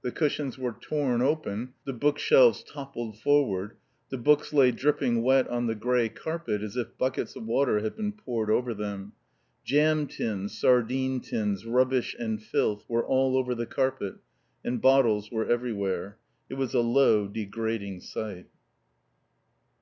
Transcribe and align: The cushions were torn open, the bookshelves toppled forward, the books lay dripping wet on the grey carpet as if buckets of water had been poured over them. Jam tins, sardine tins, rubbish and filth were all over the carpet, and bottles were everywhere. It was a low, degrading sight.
The 0.00 0.10
cushions 0.10 0.56
were 0.56 0.72
torn 0.72 1.20
open, 1.20 1.74
the 1.84 1.92
bookshelves 1.92 2.62
toppled 2.64 3.18
forward, 3.18 3.76
the 4.08 4.16
books 4.16 4.54
lay 4.54 4.70
dripping 4.70 5.20
wet 5.22 5.46
on 5.48 5.66
the 5.66 5.74
grey 5.74 6.08
carpet 6.08 6.62
as 6.62 6.74
if 6.74 6.96
buckets 6.96 7.36
of 7.36 7.44
water 7.44 7.80
had 7.80 7.94
been 7.94 8.12
poured 8.12 8.48
over 8.48 8.72
them. 8.72 9.12
Jam 9.62 10.06
tins, 10.06 10.58
sardine 10.58 11.20
tins, 11.20 11.66
rubbish 11.66 12.16
and 12.18 12.42
filth 12.42 12.86
were 12.88 13.04
all 13.04 13.36
over 13.36 13.54
the 13.54 13.66
carpet, 13.66 14.14
and 14.64 14.80
bottles 14.80 15.30
were 15.30 15.44
everywhere. 15.44 16.16
It 16.48 16.54
was 16.54 16.72
a 16.72 16.80
low, 16.80 17.28
degrading 17.28 18.00
sight. 18.00 18.46